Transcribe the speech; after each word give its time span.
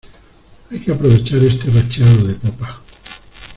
hay 0.71 0.79
que 0.83 0.91
aprovechar 0.93 1.37
este 1.43 1.69
racheado 1.69 2.23
de 2.25 2.33
popa. 2.33 2.81